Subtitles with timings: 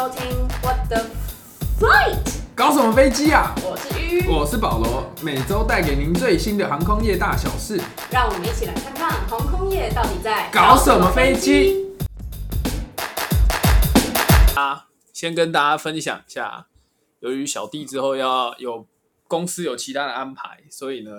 [0.00, 1.04] 收听 What the
[1.78, 3.54] Flight，搞什么飞机啊？
[3.56, 7.78] 我是鱼，我是保罗，每周带给您最新的航空业大小事。
[8.10, 11.86] 让我们一起来看看航空业到底在搞什么飞机？
[14.56, 16.68] 啊，先跟大家分享一下，
[17.18, 18.86] 由于小弟之后要有
[19.28, 21.10] 公司有其他的安排，所以呢，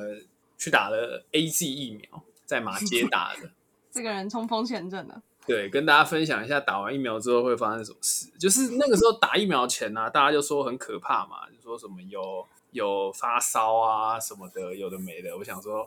[0.57, 3.52] 去打了 A Z 疫苗，在马街打的。
[3.93, 5.21] 这个人冲锋陷阵了。
[5.45, 8.27] 对，跟大家分享一下打完疫苗之后会发生什么事。
[8.39, 15.36] 就是那个时候打疫苗前呢、大家就说很可怕嘛，就说什么有有发烧啊什么的，有的没的。
[15.36, 15.86] 我想说，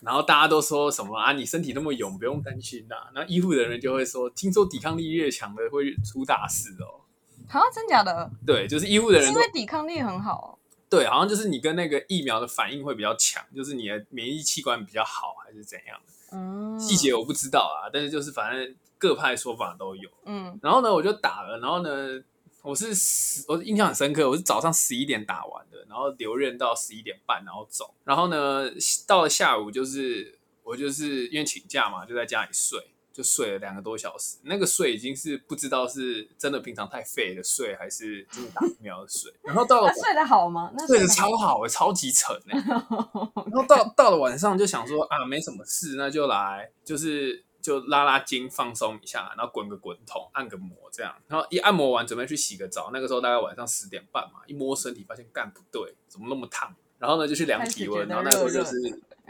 [0.00, 7.00] 然后大家都说什么啊，你身体那么勇，不用担心呐、那医护的人就会说，听说抵抗力越强的会出大事哦。
[7.48, 8.30] 啊，真假的？
[8.44, 10.57] 对，就是医护的人因为抵抗力很好。
[10.90, 16.36] 对，好像就是你跟那个疫苗的反应会比较强，就是你的免疫器官比较好，还是怎样的？
[16.36, 20.10] 嗯，细节我不知道啊，但是就是反正各派说法都有。
[20.24, 22.22] 嗯，然后呢，我就打了，然后呢，
[22.62, 27.94] 我是十，我印象很深刻，我是早上十一点打完的，然后留任到十一点半，然后走。
[28.04, 28.70] 然后呢，
[29.06, 32.78] 到了下午就是我就是因为请假嘛，就在家里睡，
[33.18, 34.36] 就睡了两个多小时。
[34.42, 39.34] 那个睡已经是不知道是真的平常太废的睡，还是真的打疫苗的睡。
[39.42, 40.70] 然后到了那睡得好吗？
[40.76, 42.52] 那睡得得超好欸超级沉哎、
[43.50, 51.12] 然后到到了晚上就想说啊，没什么事，那就来就是就拉拉筋放松一下，然后滚个滚筒，按个摩这样。
[51.26, 52.90] 然后一按摩完，准备去洗个澡。
[52.92, 56.72] 那个时候大概晚上十点半嘛，一摸身体发现干不对，怎么那么烫？
[56.98, 58.72] 然后呢就去量体温，然后那时候就是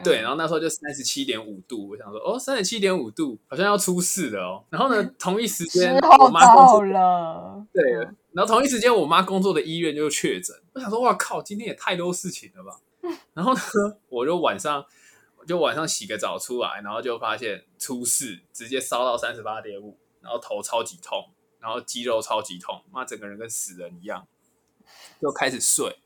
[0.03, 4.65] 对，嗯然后那时候就三十七点五度，我想说哦，三十七点五度好像要出事了哦。
[4.71, 7.67] 然后呢，同一时间我妈工作到了。
[7.73, 10.57] 对嗯，然后同一时间，我妈工作的医院就确诊。
[10.73, 12.79] 我想说，哇靠，今天也太多事情了吧。
[13.35, 13.61] 然后呢，
[14.09, 14.85] 我就晚上，
[15.37, 24.27] 我就晚上洗个澡出来，然后就发现出事，直接烧到三十八点五，然后头超级痛，然后肌肉超级痛，妈整个人跟死人一样，
[25.21, 25.99] 就开始睡。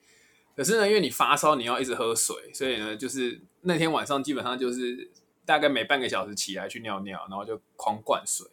[0.56, 5.10] 可是呢，因为你发烧，你要一直喝水，所以呢，就是那天晚上基本上就是
[5.44, 8.46] 大概每半个小时起来去尿尿，然后就狂灌水，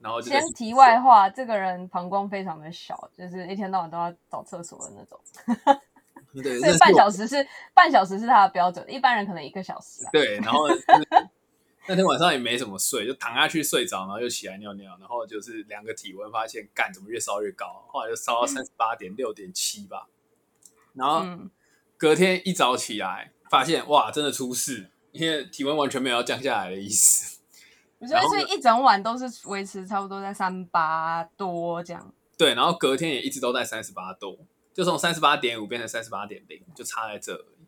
[0.00, 5.20] 然后先题外话，这个人膀胱非常的小，就是一天到晚都要找厕所的那种，
[6.42, 10.10] 对，所以半小时是半小时是他的标准，一般人可能一个小时啊。
[10.12, 10.84] 对，然后就是
[11.88, 20.06] 那天晚上也没怎么睡，就躺下去睡着，然后又起来尿尿，然后就是量个体温，发现干怎么越烧越高，后来就烧到三十八点六点七吧，
[21.00, 21.50] 然后嗯，
[21.96, 27.38] 隔天一早起来，发现哇，真的出事，因为体温完全没有要降下来的意思。
[28.06, 32.14] 所以是一整晚都是维持差不多在三八多这样。
[32.38, 37.66] 对，然后隔天也一直都在三十八度，就从三十八点五变成三十八点零，就差在这而已。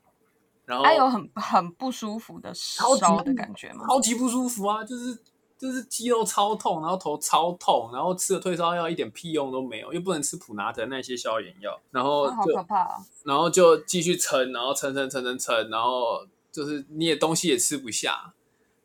[0.64, 3.84] 然后还有很很不舒服的烧的感觉吗？
[3.86, 5.18] 超级不舒服啊，就是
[5.62, 12.96] 就是肌肉超痛，然后头超痛，然后吃了退烧药一点屁用都没有，又不能吃普拿疼那些消炎药，然后啊好就、可怕啊！
[13.22, 18.34] 然后就继续撑，然后撑撑撑撑撑，然后就是你也东西也吃不下，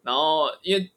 [0.03, 0.91] 然后因为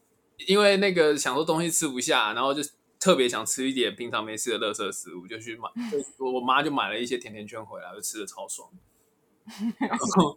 [0.46, 2.60] 因为那个想说东西吃不下，然后就
[2.98, 5.70] 特别想吃一点平常没吃的垃圾食物，就去买，
[6.18, 8.68] 我我妈就买了一些甜甜圈回来，就吃的超爽。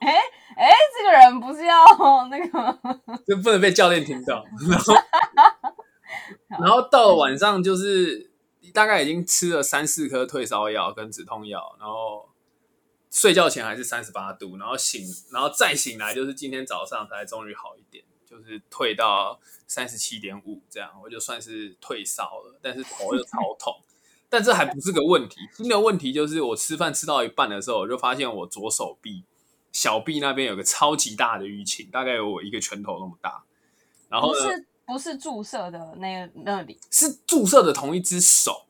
[0.02, 0.14] 哎
[0.56, 1.86] 哎，这个人不是要
[2.28, 2.80] 那个？
[3.28, 4.44] 就不能被教练听到。
[4.70, 4.94] 然后，
[6.62, 8.32] 然后到了晚上，就是
[8.74, 12.30] 大概已经吃了三四颗退烧药跟止痛药，然后
[13.12, 23.76] 睡觉前还是三十八度，然后醒，然后再醒来就是今天早上才终于好一点，就是退到三十七点五这样，我就算是退烧了，但是头又超痛。
[24.34, 29.24] 但这还不是个问题，新的问题就是我吃饭吃到一半的时候，我就发现我左手臂
[29.72, 33.44] 小臂那边有个超级大的淤青，大概有我一个拳头那么大。
[34.10, 36.80] 然后不呢，是不是注射的那那里？
[36.90, 38.66] 是注射的同一只手，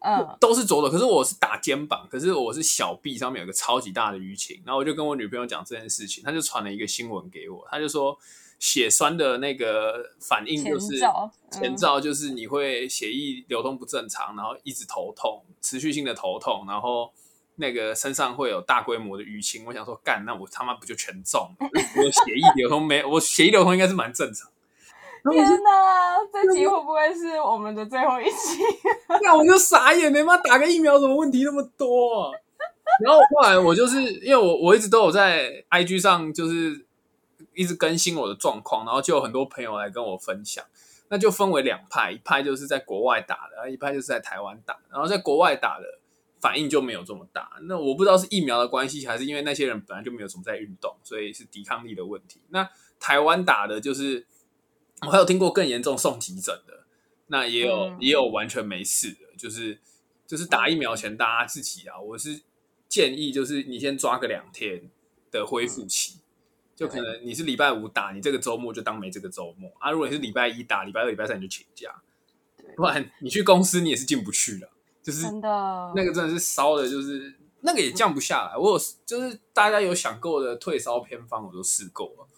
[0.00, 4.60] 嗯，都是左手，可是我是打肩膀，可是我是小臂上面有个超级大的淤青。
[4.66, 8.18] 然后我就跟我女朋友讲这件事情，她就传了一个新闻给我，她就说
[8.58, 10.98] 血栓的那个反应就是
[11.50, 17.12] 前兆就是你会血液流通不正常，然后一直头痛，持续性的头痛，然后
[17.56, 19.64] 那个身上会有大规模的淤青。
[19.64, 21.68] 我想说，干，那我他妈不就全中了？
[21.96, 24.50] 我血液流通没，我血液流通应该是蛮正常。
[25.22, 28.62] 然后我就天哪，这集会不会是我们的最后一集？
[29.22, 32.32] 那我就傻眼了，妈打个疫苗怎么问题那么多、啊？
[33.04, 36.86] 然后后来我就是因为我我一直都有在 IG 上就是
[37.58, 40.64] 一直更新我的状况，然后就有很多朋友来跟我分享，
[41.08, 45.98] 那就分为两派，一派就是在国外打的，一派就是在台湾打，然后在国外打的
[46.40, 47.58] 反应就没有这么大。
[47.62, 52.40] 那我不知道是疫苗的关系，还是因为那些人本来就没有什么在运动，所以是抵抗力的问题。
[52.50, 52.70] 那
[53.00, 54.24] 台湾打的就是
[55.02, 56.84] 我还有听过更严重送急诊的，
[57.26, 59.80] 那也有、嗯也有完全没事的，就是
[60.28, 62.42] 就是打疫苗前大家自己啊，我是
[62.88, 64.88] 建议就是你先抓个两天
[65.32, 66.20] 的恢复期，
[66.78, 69.90] 就可能你是礼拜五打，你这个周末就当没这个周末啊。
[69.90, 71.92] 如果你是礼拜一打，礼拜二、礼拜三你就请假，
[72.76, 74.68] 不然你去公司你也是进不去的。
[75.02, 78.56] 就是真的那个真的是烧的，就是那个也降不下来。
[78.56, 82.28] 我有就是大家有想过的退烧偏方，我都试过了，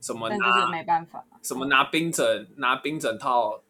[0.00, 1.24] 什么拿没办法。
[1.42, 3.60] 什么拿冰枕拿冰枕套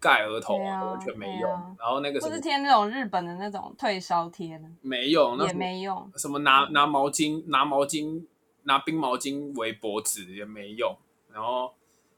[0.00, 1.52] 盖额头，对啊完全没用。
[1.52, 6.10] 啊然后那个什么或是贴那种日本的那种退烧贴呢，没用，那也没用。
[6.16, 8.24] 什么拿拿毛巾拿毛巾
[8.64, 10.96] 拿冰毛巾围脖子也没用，
[11.32, 11.72] 然后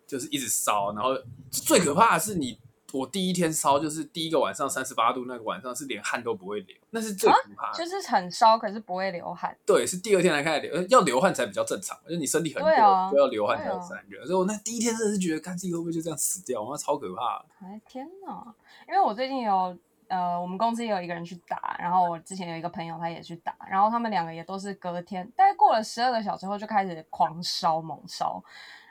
[0.07, 1.11] 就是一直烧，然后
[1.51, 2.59] 最可怕的是你。
[2.93, 7.77] 我第一天烧就是第一个晚上三十八度，那个晚上是连汗都不会流，那是最可怕的。
[7.77, 9.55] 就是很烧，可是不会流汗。
[9.67, 12.77] 对，是第二天才开始流，呃要流汗才比较正常，就是你身体很热、
[13.11, 14.25] 就要流汗才有散热。
[14.25, 17.47] 所以我那第一天真的是觉得，看自己会不会就这样死掉，那超可怕的。
[17.61, 18.55] 哎天哪！
[18.89, 19.77] 因为我最近有
[20.09, 28.43] 呃，我们公司也有一个人去打，然后我之前有一个朋友他也去打，然后他们两个也都是隔天，大概过了十二个小时后就开始狂烧猛烧，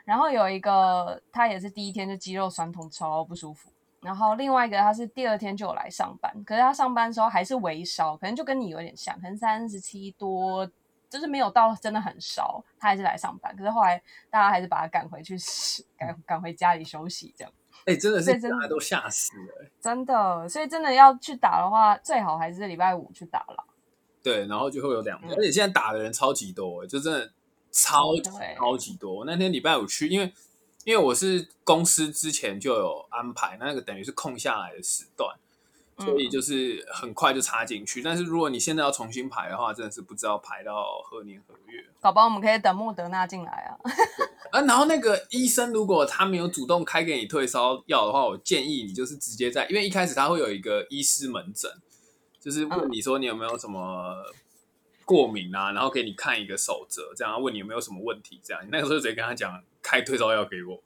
[0.04, 3.70] 然后有一个他也是第一天就肌肉酸痛超不舒服。
[4.02, 10.64] 然后另外一个他是第二天就有来上班，可是他上班的时候还是微烧，可能就跟你有点像，可能三十七多，
[11.08, 13.56] 就是没有到真的很烧，他还是来上班。
[13.56, 15.36] 可是后来大家还是把他赶回去，
[15.98, 17.52] 赶赶回家里休息这样。
[17.86, 23.64] 哎、真的是真的大家都吓死了、欸真的，所以真的要去打的话，最好还是礼拜五去打了。
[24.22, 27.30] 对，然后就会有两天，嗯而且现在打的人超级多、欸，就真的
[27.70, 28.22] 超级
[28.58, 29.14] 超级多。
[29.14, 30.32] 我那天礼拜五去，因为
[30.84, 35.36] 因为我是公司之前就有安排，那个等于是空下来的时段，
[35.98, 38.02] 所嗯以就是很快就插进去。
[38.02, 41.84] 但是如果你现在要重新排的话，真的是不知道排到何年何月。
[42.00, 43.78] 搞不好我们可以等莫德纳进来啊。
[44.52, 51.70] 啊，然后那个医生如果他没有主动开给你退烧药的话，我建议你就是直接在，因为一开始他会有一个医师门诊，
[52.40, 54.14] 就是嗯问你说你有没有什么
[55.04, 60.82] 过敏啊，然后给你看一个守则，这样问你有没有什么问题，这样你那个时候直接跟他讲开退烧药给我，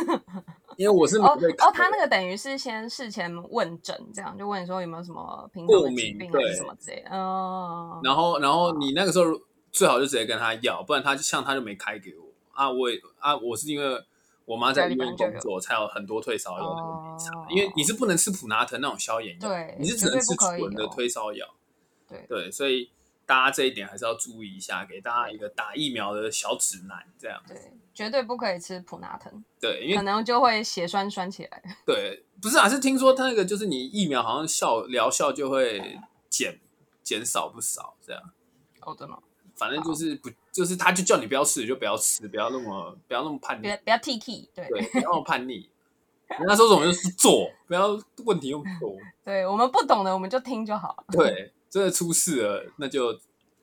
[0.78, 7.10] 因为我是没哦有被哦，他那个等于是先事前问诊，这样就问你说有没有什么平过敏对病什么之类的。
[7.12, 9.26] 嗯，然后然后你那个时候
[9.70, 14.02] 最好就直接跟他要，不然他就像他就没开给我啊，我也啊我是因为。
[14.46, 17.46] 我妈在医院工作，才有很多退烧药，那个没差。
[17.50, 21.46] 因为你是不能吃普拿疼那种消炎药，对你是只能吃纯的哦退烧药。
[22.08, 22.90] 对对，所以
[23.30, 27.40] 大家这一点还是要注意一下，给大家一个打疫苗的小指南，这样。
[27.46, 27.56] 对，
[27.94, 31.62] 绝对不可以吃普拿疼，对，因为可能就会血栓栓起来。
[31.86, 35.96] 对，不是啊，是听说他那个就是你疫苗好像效疗效就会
[36.28, 36.58] 减
[37.04, 38.20] 减少不少，这样。
[38.80, 39.22] 哦，真的哦，
[39.54, 45.70] 反正就是不，就是他就叫你不要吃，你就不要吃，不要那么不要那么叛逆不要，不要 T K，对对，不要那么叛逆。
[46.26, 48.96] 人家说什么就是做，不要问题用多。
[49.24, 51.04] 对，我们不懂的我们就听就好了。
[51.12, 53.12] 对，真的出事了，那就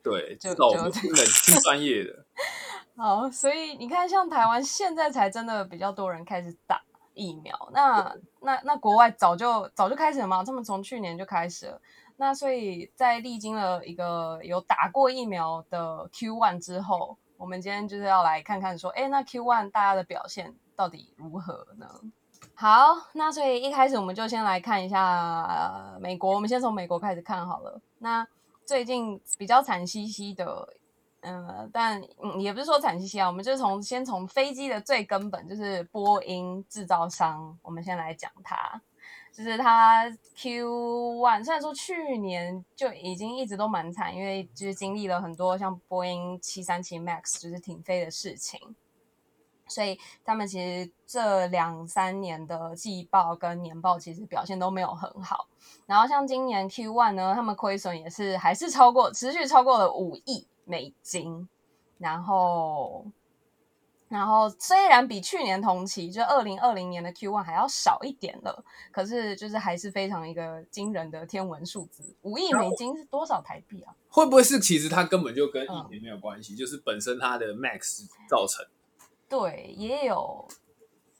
[0.02, 2.24] 对，就至少我们就听人听专业的。
[2.96, 6.82] 好，所以你看，像台湾现在才真的比较多人开始打
[7.14, 11.80] 疫苗，那那那国外早就早就开始了嘛，他们从去年就开始了。
[12.16, 21.86] 那所以在历经了一个有打过疫苗的 Q one 之后，我们今天就是要来看看说，哎，那 Q one 大家的表现到底如何呢？
[22.60, 27.80] 好，那所以一开始我们就先来看一下、呃、美国，我们先从美国开始看好了。
[27.98, 28.26] 那
[28.66, 30.68] 最近比较惨兮兮的，
[31.20, 32.02] 呃，但
[32.40, 38.82] 也不是说惨兮兮啊，我们就从先从飞机的最根本，就是波音制造商，我们先来讲它。
[39.32, 40.66] 就是它 Q
[41.20, 48.74] one，虽然说去年就已经一直都蛮惨，因为就是经历了很多像波音七三七 MAX 就是停飞的事情，
[49.68, 55.46] 所以他们其实这两三年的季报跟年报其实表现都没有很好。
[55.86, 61.48] 然后像今年 Q one 呢，他们亏损也是还是超过持续超过了五亿美金，
[61.98, 63.06] 然后。
[64.10, 73.92] 然后虽然比去年同期，就二零二零年的 Q one 还要少一点了，可是就是还是非常一个惊人的天文数字，五亿美金是多少台币啊？
[74.08, 78.64] 会不会是其实它根本就跟疫嗯情没有关系，就是本身它的 Max 造成？
[79.28, 80.48] 对，也有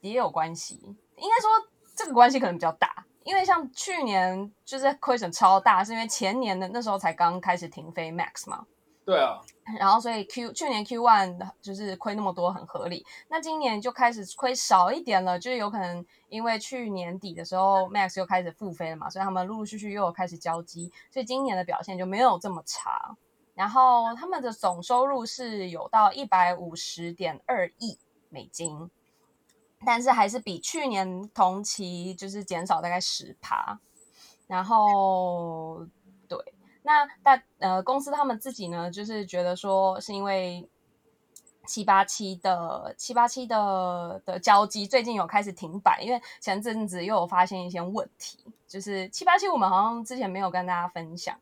[0.01, 0.77] 也有关系，
[1.17, 1.51] 应该说
[1.95, 8.65] 这个关系可能比较大，因为像去年就是亏损超大，是因为前年的那时候才刚开始停飞 Max 嘛，
[9.05, 9.41] 对啊，
[9.79, 23.17] 然后所以 Q 去年 Q one 就是亏那么多很合理，那今年就开始亏少一点了，就是有可能因为去年底的时候 Max 又开始复飞了嘛，所以他们陆陆续续又有开始交机，所以今年的表现就没有这么差。
[23.59, 27.99] 然后他们的总收入是有到一百五十点二亿
[28.29, 28.89] 美金，
[29.85, 33.81] 但是还是比去年同期就是减少大概十趴。
[34.47, 35.85] 然后
[36.29, 36.39] 对，
[36.83, 40.71] 那大呃公司他们自己呢，就是觉得说是因为
[41.67, 48.39] 七八七的七八七的的交机最近有开始停摆，因为前阵子又有发现一些问题，
[48.69, 51.37] 就是七八七我们好像之前没有跟大家分享，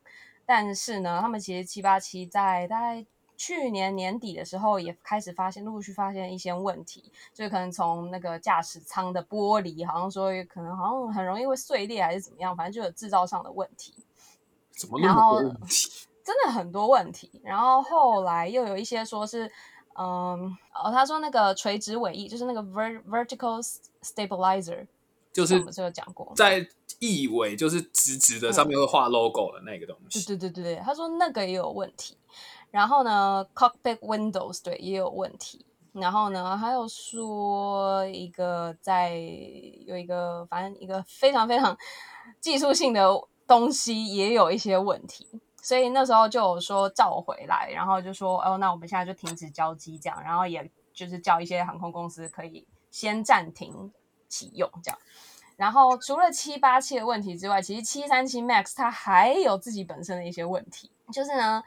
[0.47, 3.05] 但是呢，他们其实七八七在大概
[3.37, 13.93] 去年年底的时候也开始发现，陆续发现一些问题，就是可能从那个驾驶舱的玻璃，好像说可能好像很容易会碎裂还是怎么样，反正就有制造上的问题。
[14.71, 16.07] 怎么那么多问题？
[16.25, 17.41] 真的很多问题。
[17.45, 19.51] 然后后来又有一些说是，
[19.99, 23.63] 嗯，哦，他说那个垂直尾翼，就是那个 ver vertical
[24.03, 24.87] stabilizer，
[25.33, 26.67] 就是我们是有讲过，在
[26.99, 30.25] 翼尾就是直直的，上面会画 logo 的那个东西。
[30.27, 32.17] 对对对对，他说那个也有问题。
[32.71, 35.65] 然后呢，cockpit windows 对也有问题。
[35.93, 39.15] 然后呢，还有说一个在
[39.87, 41.75] 有一个反正一个非常非常
[42.39, 43.09] 技术性的
[43.47, 45.27] 东西也有一些问题，
[45.63, 53.91] 所以那时候就有说召回来，然后就说哦，那我们现在就停止交机这样，然后也就是叫一些航空公司可以先暂停
[54.29, 54.99] 启用这样。
[55.57, 61.63] 然后除了七八七的问题之外，其实七三七 MAX 它还有自己本身的一些问题，就是呢，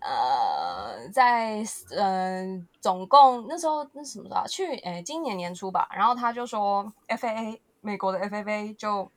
[0.00, 1.60] 呃，在
[1.90, 4.46] 嗯、呃，总共那时候那什么时候啊？
[4.46, 5.88] 去诶，今年年初吧。
[5.94, 9.10] 然后他就说，FAA 美国的 FAA 就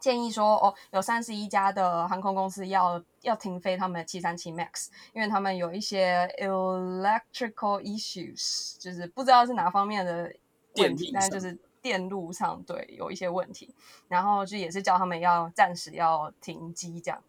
[0.00, 10.34] 建议说，哦，有三十一家的航空公司要要停飞他们的七三七 MAX，因为他们有一些 electrical issues，就是不知道是哪方面的
[10.78, 13.74] 问题但是就是电路上对有一些问题，
[14.08, 17.22] 然后就也是叫他们要暂时要停机这样。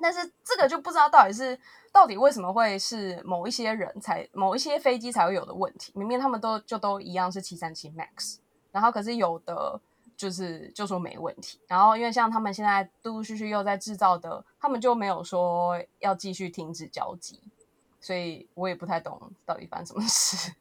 [0.00, 1.56] 但是这个就不知道到底是
[1.92, 8.38] 到底为什么会是某一些人才某一些飞机才会有的问题，明明他们都就都一样是七三七 MAX，
[8.72, 9.80] 然后可是有的
[10.16, 17.40] 就是就说没问题，然后因为像他们现在陆陆续续又在制造的，他们就没有说要继续停止交机，
[18.00, 20.52] 所以我也不太懂到底发生什么事。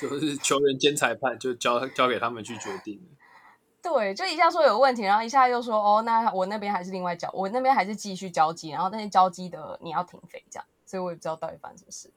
[0.00, 3.00] 就是球员兼裁判就交交给他们去决定。
[3.82, 12.10] 对，就一下说有问题，然后一下又说哦，那我那边还是另外交，我那边还是继续交机，然后但是交机的你要停飞这样，所以我也不知道到底发生什么事。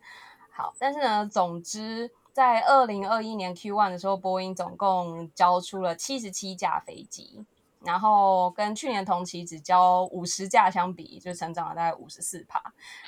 [0.52, 7.46] 好，但是呢，总之在二零二一年 Q one 的时候，波音总共交出了七十七架飞机，
[7.86, 12.62] 然后跟去年同期只交五十架相比，就成长了大概五十四趴。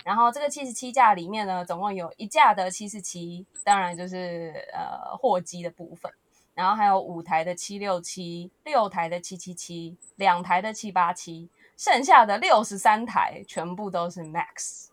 [0.05, 6.11] 然后这个七十七架里面呢，总共有一架的七四七，当然就是呃货机的部分。
[6.53, 14.89] 然后还有五台的七六七，六台的七七七，两台的七八七，剩下的六十三台全部都是 Max。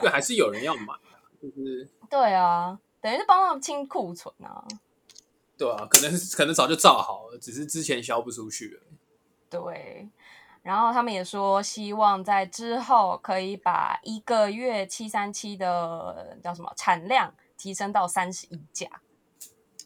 [0.00, 4.64] 对，还是有人要买啊，就是对啊，等于是帮他们清库存啊。
[5.56, 8.82] 对啊，可能可能早就造好了，只是之前销不出去了。
[9.48, 10.08] 对，
[10.62, 18.88] 然后他们也说希望在之后可以把一个月七三七的叫什么产量提升到三十一架，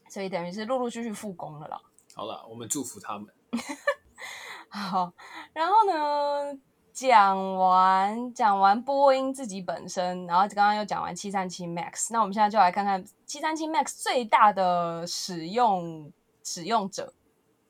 [0.09, 1.81] 所以等于是陆陆续续复工了啦。
[2.15, 3.27] 好了，我们祝福他们。
[4.71, 5.13] 好，
[5.53, 6.59] 然后呢，
[6.99, 16.13] 讲完讲完波音自己本身，然后刚刚又讲完七三七 MAX，那我们现在就来看看七三七 MAX 最大的使用
[16.43, 17.13] 使用者，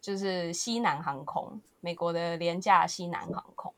[0.01, 3.75] 就是西南航空，美国的廉价西南航空。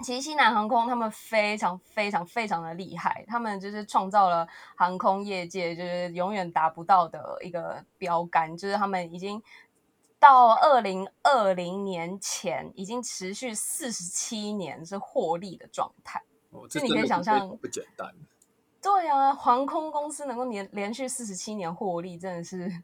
[0.00, 9.42] 其实西南航空他们非常非常非常的厉害，他们就是创造了航空业界就是永远达不到的一个标杆，就是他们已经
[10.26, 16.20] 到二零二零年前已经持续四十七年是获利的状态。
[16.50, 18.12] 哦，这就你可以想象不简单。
[18.82, 22.82] 对啊，航空公司能够连连续四十七年获利，真的是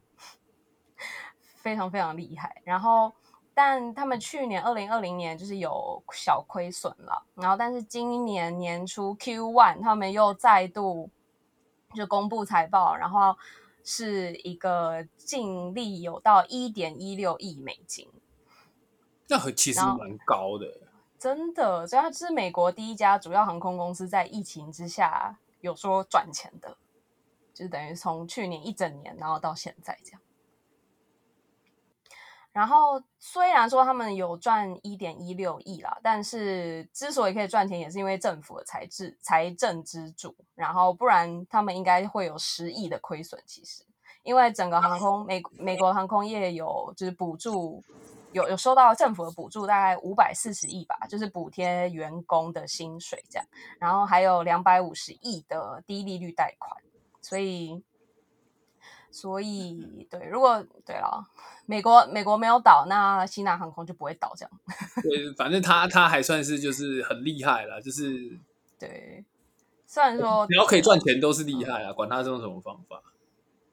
[1.61, 2.61] 非常非常厉害。
[2.63, 3.11] 然后，
[3.53, 11.09] 但他们去年二零二零年就是有小亏损了，然后但是今年年初 Q one 他们又再度
[11.93, 13.35] 就公布财报，然后
[13.83, 18.07] 是一个净利有到一点一六亿美金。
[19.27, 20.79] 那很其实蛮高的，
[21.17, 26.77] 真的，所以它是美国第一家主要航空公司在疫情之下有说赚钱的，
[27.53, 30.21] 就是等于从去年一整年，然后到现在这样。
[32.53, 43.41] 然后虽然说他们有赚一点一六亿啦，但是之所以可以赚钱，也是因为政府的财制财政支柱，然后不然他们应该会有十亿的亏损。
[43.47, 43.83] 其实，
[44.21, 47.83] 因为整个航空美美国航空业有就是补助，
[48.33, 53.47] 有有收到政府的补助，大概五百四十亿吧，就是补贴员工的薪水这样，
[53.79, 56.79] 然后还有两百五十亿的低利率贷款，
[57.19, 57.83] 所以
[59.13, 61.23] 所以对，如果对了，
[61.67, 64.51] 美国美国没有倒，那西南航空就不会倒，这样
[65.03, 68.39] 对，反正他他还算是就是很厉害了，就是
[68.79, 69.23] 对。
[69.85, 72.99] 虽然说只要可以赚钱都是厉害啊，管他是用什么方法。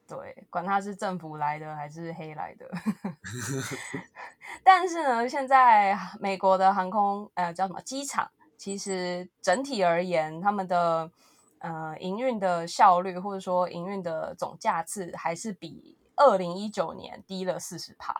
[0.07, 2.69] 对，管他是政府来的还是黑来的，
[4.63, 11.09] 但是呢，现在美国的航空呃叫什么机场，其实整体而言，他们的
[11.61, 18.13] 呃营运的效率或者说营运的总价次还是比二零一九年低了四十趴，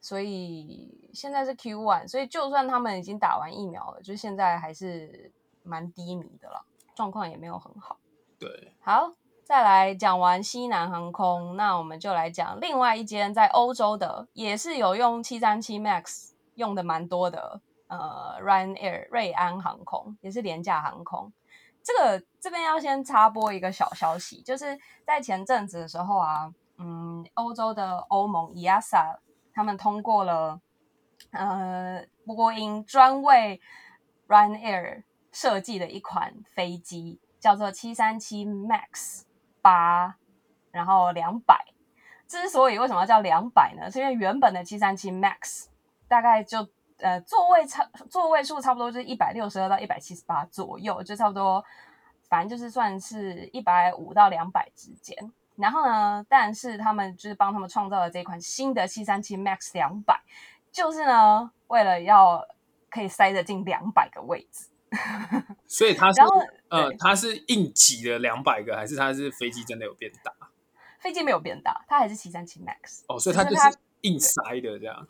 [0.00, 5.30] 所以现在是 Q one，所以就算他们已经打完疫苗了，就现在还是
[5.62, 7.98] 蛮低迷的了，状况也没有很好。
[8.38, 9.12] 对，好。
[9.44, 21.30] 再来讲完西南航空，那我们就来讲另外一间在欧洲的，也是有用七三七 MAX 用的蛮多的，呃，Ryanair 瑞安航空也是廉价航空。
[21.84, 24.76] 这个这边要先插播一个小消息，就是
[25.06, 29.18] 在前阵子的时候啊，嗯，欧洲的欧盟 EASA
[29.52, 30.60] 他们通过了，
[31.30, 33.60] 呃，波音专为
[34.26, 39.24] Ryanair 设计的一款飞机，叫做七三七 MAX。
[39.64, 40.16] 八，
[40.72, 41.64] 然后两百。
[42.28, 43.90] 之所以为什么要叫两百呢？
[43.90, 45.68] 是因为原本的七三七 MAX
[46.06, 51.64] 大概就呃座位差座位数差不多就是一百六十二到一百七十八左右，就差不多，
[52.28, 55.16] 反正就是算是一百五到两百之间。
[55.56, 60.20] 然后呢，但是他们就是帮他们创造了这款新的七三七 MAX 两百，
[60.72, 62.44] 就是呢为了要
[62.90, 64.66] 可以塞得进两百个位置。
[65.66, 66.20] 所以它是
[66.68, 70.32] 呃，它是硬挤了两百个，还是它是飞机真的有变大？
[71.00, 75.06] 飞机没有变大，它还是七三七 MAX 哦，所以它就是硬塞的这样。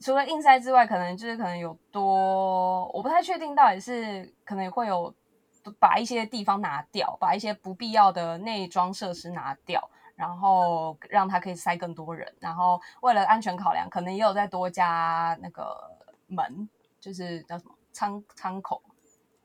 [0.00, 5.14] 除了硬塞之外，可能就是可能有多，我不太确定到底是可能会有
[5.78, 12.32] 把一些地方拿掉，把一些不必要的内装设施拿掉，然后让它可以塞更多人。
[12.40, 15.76] 然后为了安全考量，可能也有再多加那个
[16.26, 16.68] 门，
[17.00, 18.82] 就是叫什么仓仓口。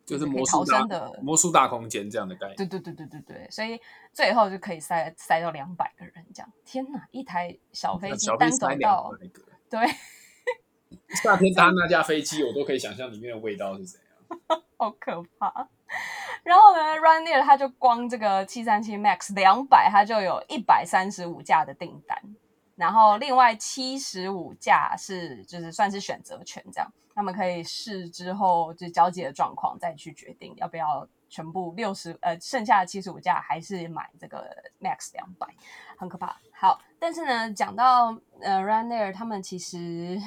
[0.05, 3.79] 就是魔术大的魔术大空间这样的概念，对对对对对对，所以
[4.11, 6.53] 最后就可以塞塞到两百个人这样。
[6.65, 9.13] 天哪，一台小飞机单走到，
[9.69, 9.79] 对，
[11.21, 15.67] 夏天搭那架飞机，我都可以想象里面的味道是怎样， 好可怕。
[16.43, 22.17] 然后呢，Ryanair 它就光这个七三七 MAX 两百，它就有一百三十五架的订单。
[22.75, 34.49] 然后另外七十五架是就是算是选择权这样，他们可以试之后就交接的状况再去决定要不要全部六十呃剩下的七十五架还是买这个
[34.81, 35.47] Max 两百，
[35.97, 36.35] 很可怕。
[36.51, 40.19] 好，但是呢讲到呃 Ryanair 他们其实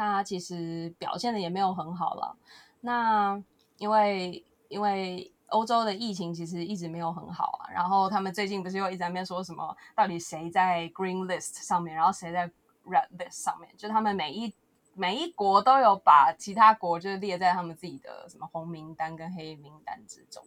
[0.00, 2.36] 他其实表现的也没有很好了，
[2.80, 3.42] 那
[3.78, 5.32] 因为因为。
[5.50, 12.48] 欧洲的疫情其实一直没有很好啊，然后他们最近不是又一直在那边说什么，到底谁在 Green List 上面，然后谁在
[12.84, 13.68] Red List 上面？
[13.76, 14.54] 就他们每一
[14.94, 20.40] 每一国都有把其他国就是列在他们自己的什么红名单跟黑名单之中，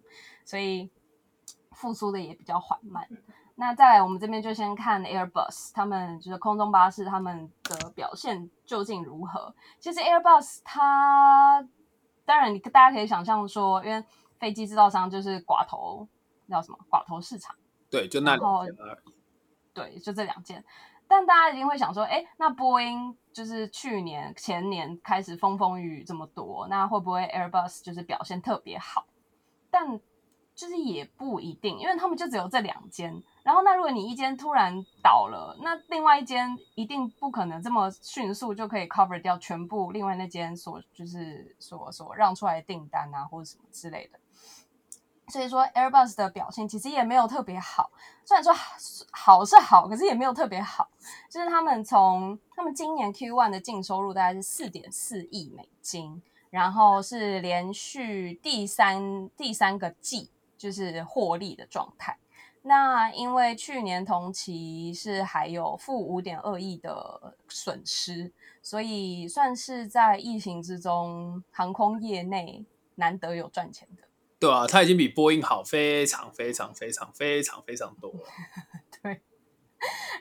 [0.46, 0.90] 所以
[1.74, 3.06] 复苏的也比较缓慢。
[3.56, 9.54] 那再来，我们这边就先看 Airbus，他们就是空中巴士，他们的表现究竟如何？
[9.80, 11.64] 其实 Airbus 它
[12.26, 14.04] 当然你大家可以想象说，因为
[14.40, 16.08] 飞机制造商就是寡头，
[16.50, 17.56] 叫什么寡头市场？
[17.92, 18.76] 对，就那两件
[19.72, 20.66] 对，就这两件。
[21.08, 29.06] 但大家一定会想说，哎，那波音就是去年、前年开始风风雨雨这么多，那会不会 Airbus 就是表现特别好？
[29.70, 30.00] 但
[30.56, 33.22] 就是也不一定，因为他们就只有这两间。
[33.44, 44.20] 然后，那如果你一间突然倒了，那另外一间一定不可能这么迅速就可以 cover 掉全部另外那间所就是所所让出来的订单啊，或者什么之类的。
[45.28, 47.92] 所以说，Airbus 的表现其实也没有特别好。
[48.26, 48.54] 虽然说
[49.12, 50.90] 好是好，可是也没有特别好。
[51.30, 62.18] 就是他们从他们今年 Q one 的净收入大概是四点四亿美金，然后是连续第三第三个季就是获利的状态。
[62.66, 74.04] 那因为去年同期是还有负五点二亿的损失，所以算是在疫情之中航空业内难得有赚钱的。
[74.40, 78.20] 对啊，它已经比波音好非常非常非常非常非常多了。
[79.04, 79.22] 对，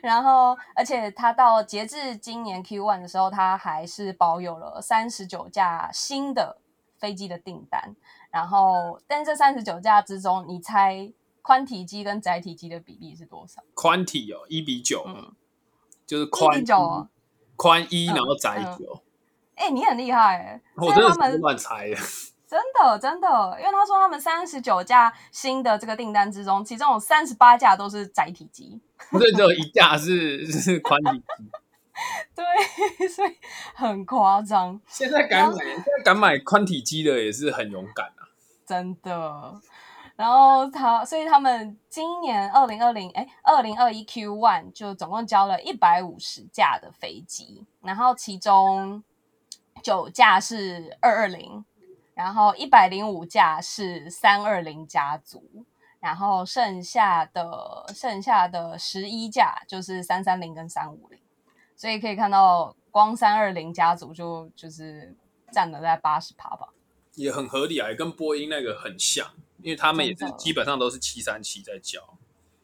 [0.01, 6.57] 然后而且它到截至今年 Q one 的时候，它还是保有了三十九架新的
[6.97, 7.95] 飞机的订单。
[8.29, 11.11] 然后，但是这三十九架之中，你猜
[11.43, 13.61] 宽体机跟窄体机的比例是多少？
[13.75, 15.31] 宽体哦，一比九，嗯，
[16.07, 17.07] 就是宽比九，
[17.55, 19.03] 宽一，然后窄九。
[19.55, 20.61] 哎，你很厉害哎！
[20.77, 21.95] 我真的是乱猜的。
[22.47, 23.27] 真的真的，
[23.59, 28.79] 因为他说他们三十九架新的这个订单之中，其中有三十八架都是载体机。
[29.11, 31.51] 对，只有一架是 是宽体机。
[32.33, 33.35] 对，所以
[33.75, 38.29] 很夸张，现在敢买，现在敢买宽体机的也是很勇敢啊。
[38.65, 39.61] 真的。
[40.15, 49.03] 然后他，所以他们今年二零二零哎，二零二一 Q one 就总共交了一百五十架的飞机，然后其中
[49.81, 51.65] 九架是二二零，
[52.13, 55.65] 然后一百零五架是三二零家族，
[55.99, 61.19] 然后剩下的剩下的十一架就是三三零跟三五零，
[61.75, 65.15] 所以可以看到光三二零家族就就是
[65.51, 66.69] 占了在八十趴吧。
[67.15, 69.27] 也很合理啊，跟波音那个很像，
[69.63, 71.99] 因为他们也是基本上都是七三七在教，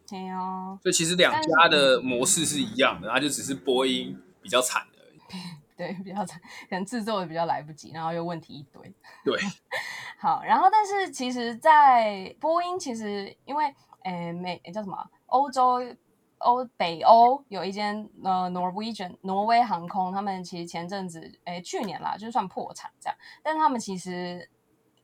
[0.08, 5.20] 对哦，所以其实两家的模式是一样的，它就只是波音比较惨而已。
[5.78, 8.94] 对，比较惨，可能制作的比较来不及，然后又问题一堆。
[9.24, 9.40] 对，
[10.20, 15.80] 好，然后但是其实，在波音其实因为诶美诶叫什么啊欧洲
[16.40, 24.50] 欧北欧有一间呃 Norwegian 挪威航空，他们其实前阵子诶去年啦，就算破产这样，但是他们其实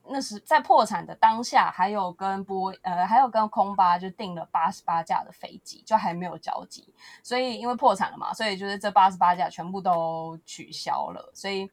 [0.08, 11.70] 那时在破产的当下，还有跟波呃还有跟空巴就订了八十八架的飞机，就还没有交集，所以因为破产了嘛，所以就是这八十八架全部都取消了，所以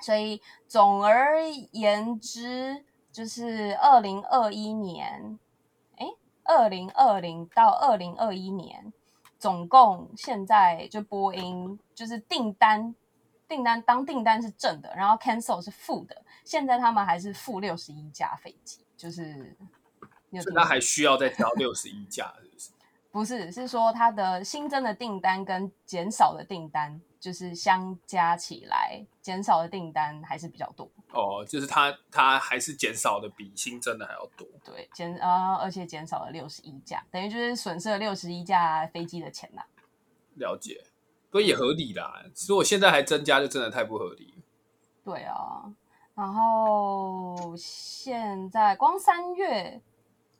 [0.00, 5.38] 所以总而言之，就是二零二一年，
[5.96, 6.06] 哎，
[6.44, 8.92] 二零二零到二零二一年，
[9.38, 12.94] 总共现在就波音就是订单
[13.48, 19.56] 订单当订单是正的，然后 cancel 是负的，现在他们还是负六十一架飞机，就是
[20.30, 22.70] 你有听过所以它还需要再调六十一架，是不是？
[23.14, 30.90] 不是，是说它的新增的订单跟减少的订单，就是相加起来，减少的订单还是比较多。
[31.12, 34.44] 哦，就是它它还是减少的比新增的还要多。
[34.64, 39.62] 对，减呃，而且减少了六十一架，等于就是损失了六十一架飞机的钱呐、
[40.34, 40.82] 了解，
[41.34, 42.22] 所以也合理啦。
[42.46, 44.32] 如果现在还增加，就真的太不合理。
[45.02, 45.64] 对啊，
[46.14, 49.82] 然后现在光三月，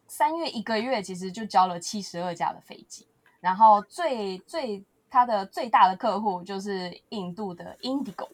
[0.07, 3.09] 三月一个月其实就交了七十二架的飞机，
[3.41, 8.29] 然后最最它的最大的客户就是印度的 Indigo，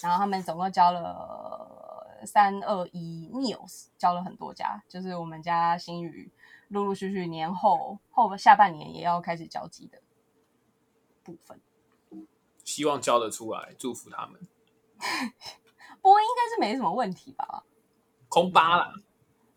[0.00, 6.32] 然后他们总共交了三二一 Neos，交了很多家，就是我们家新宇
[6.66, 10.02] 陆陆续续年后后下半年也要开始交机的
[11.22, 11.60] 部分。
[12.66, 14.38] 希望交得出来，祝福他们。
[16.02, 17.62] 波音应该是没什么问题吧？
[18.28, 18.92] 空巴啦，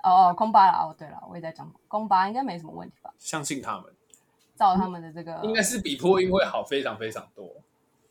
[0.03, 3.11] 哦哦，空巴啦，哦，对了，我也在讲空巴，应该没什么问题吧？
[3.17, 3.93] 相信他们，
[4.55, 7.45] 照他们的这个，应该是比波音会好非常非常多。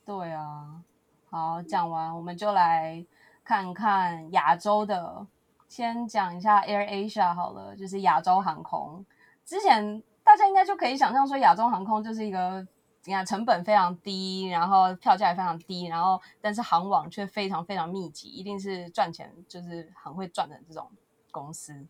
[0.04, 0.82] 对啊。
[1.30, 3.04] 好，讲完我们就来
[3.44, 5.26] 看看亚洲的，
[5.68, 9.04] 先讲一下 Air Asia 好了，就是亚洲航空。
[9.44, 12.66] 之前大家应该就可以想象说，亚洲航空就是一个
[13.08, 20.90] 你看成本非常低，然后票价也非常低，然后但是航网却非常非常密集，一定是赚钱就是很会赚的这种
[21.30, 21.86] 公司。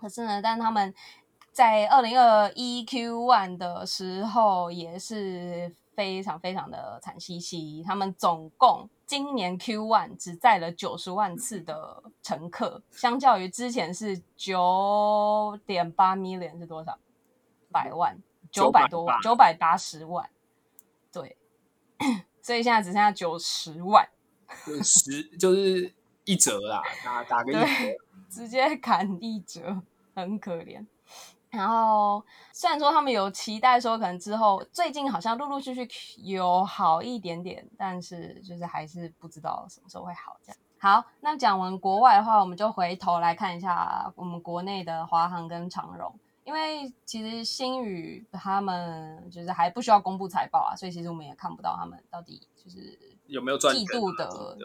[0.00, 0.94] 可是呢，但他们
[1.52, 16.98] 在二零二一 Q one 的时候也是非常非常的惨兮兮，他们总共今年 Q one 只载了九十万次的乘客，相较于之前是九点八 million 是多少？
[17.70, 18.16] 百万，
[18.62, 20.30] 九百多万，九百八十万，
[21.12, 21.36] 对，
[22.40, 24.08] 所以现在只剩下九十万，
[24.64, 25.92] 就十就是
[26.24, 27.60] 一折啦，打打个一折。
[28.30, 29.80] 直接砍一折，
[30.14, 30.84] 很可怜。
[31.50, 35.88] 然后虽然说他们有期待说可能之后最近好像陆陆续续
[36.22, 40.58] 有好一点点，但是就是还是不知道什么时候会好这样。
[40.78, 54.56] 好，那讲完国外的话，我们就回头来看一下我们国内的华航跟长荣，因为其实新宇他们就是还不需要公布财报啊，所以其实我们也看不到他们到底就是有没有赚季度的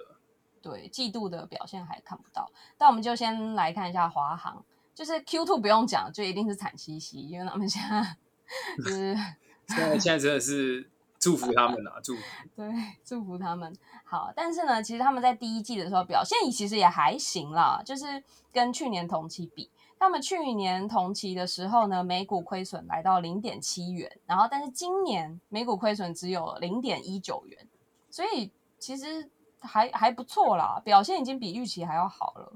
[0.62, 4.64] 对季度的表现还看不到，但我们就先来看一下华航，
[4.94, 8.18] 就是 Q two 不用讲，就一定是惨兮兮，因为他们现在
[8.84, 9.16] 就是
[9.68, 12.22] 现在现在真的是祝福他们啊，祝福。
[12.58, 12.70] 对
[13.06, 19.70] 祝福他们好，但是呢，其实他们在第一季的时候表现其实也还行啦，就是跟去年同期比。
[20.00, 27.68] 他们去年同期的时候呢，每股亏损来到零点七元，然后但是今年每股亏损只有零点一九元，
[28.10, 32.54] 所以其实还还不错啦，表现已经比预期还要好了。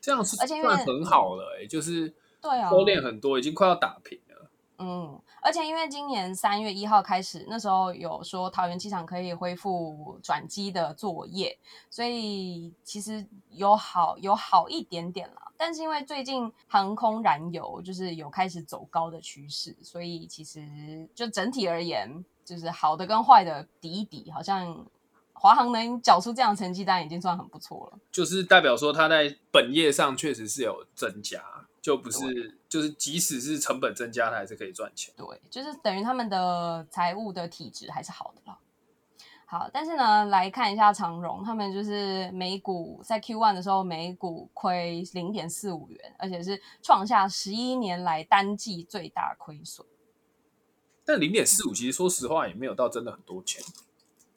[0.00, 4.50] 这样是而且因为算很好了、欸，就是对啊，收敛很多，已经快要打平了。
[4.78, 11.56] 嗯，而且因为今年三月一号开始，那时候有说桃园机场可以恢复转机的作业，
[11.88, 15.51] 所以其实有好有好一点点啦。
[15.64, 24.84] 但是因为最近航空燃油就是有开始走高的趋势，所以其实就整体而言，就是好的跟坏的抵一抵，好像
[25.32, 27.98] 华航能缴出这样的成绩单已经算很不错了。
[28.10, 31.40] 就是代表说它在本业上确实是有增加，
[31.80, 35.14] 就不是就是即使是成本增加，它还是可以赚钱。
[35.16, 38.58] 对，就是等于他们的财务的体质还是好的了。
[39.52, 49.86] 好，但是呢，来看一下长荣，他们就是每股在 Q one 的时候每股亏零点四五元，而且是创下十一年来单季最大亏损。
[51.04, 53.62] 但零点四五其实说实话也没有到真的很多钱，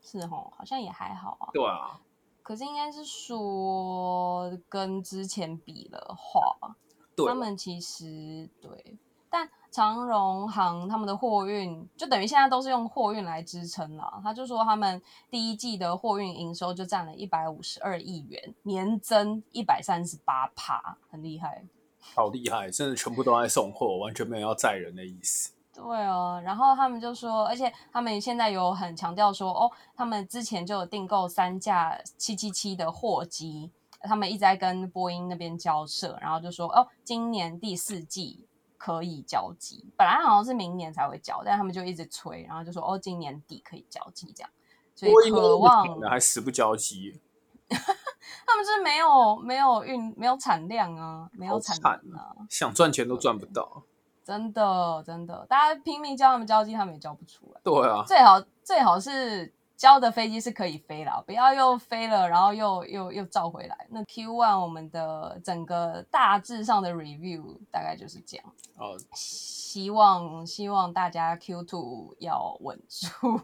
[0.01, 1.47] 是哦，好像也还好啊。
[1.54, 2.01] 对啊，
[2.43, 6.75] 可是应该是说跟之前比的话，
[7.15, 8.97] 对他们其实对，
[9.30, 14.22] 但长荣航他们的货运就等于现在都是用货运来支撑了。
[14.24, 21.62] 他就说他们第一季的货运营收就占了一百五十二亿元，年增一百三十八趴，很厉害。
[22.00, 25.52] 好厉害，真的全部都在送货，完全没有要载人的意思。
[25.74, 38.46] 对哦，然后他们就说，而且他们现在有很强调说，哦，他们之前就有订购三架七七七的货机，他们一直在跟波音那边交涉，然后就说，哦，今年第四季
[38.86, 44.50] 可以交集，本来好像是明年才会交，但他们就一直催，然后就说，哦，今年底可以交集这样，
[44.93, 47.19] 所以渴望还死不交集，
[47.67, 53.82] 他们是没有没有运没有产量啊，没有产惨能啊，想赚钱都赚不到。
[54.24, 57.62] 真的真的，大家拼命叫他们交际，他们也交不出来。
[57.63, 63.88] 对啊，最好最好是交的飞机是可以飞了，不要又飞了，然后又又又照回来。
[63.90, 68.46] 那 Q one 我们的整个大致上的 review 大概就是这样。
[68.78, 73.40] 哦，希望希望大家 Q two 要稳住。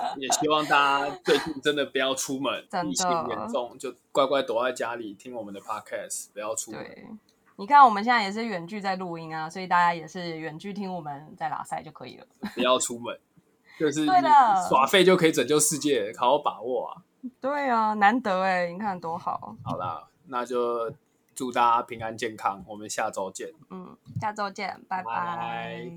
[0.16, 6.84] 也希望大家最近真的不要出门， 真的疫情严重就乖乖躲在家里听我们的 podcast，不要出门。
[6.84, 7.04] 对，
[7.56, 12.26] 你看我们现在也是远距在录音啊，所以大家也是远距听我们在拉塞就可以了。
[12.54, 13.18] 不要出门，
[13.78, 14.28] 就是对的
[14.68, 17.02] 耍废就可以拯救世界，好好把握啊！
[17.40, 19.54] 对啊，难得哎，你看多好。
[19.62, 20.92] 好啦，那就
[21.34, 23.50] 祝大家平安健康，我们下周见。
[23.70, 25.90] 嗯，下周见，拜拜拜